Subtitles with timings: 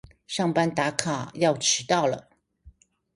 [0.25, 2.27] 上班打卡要遲到了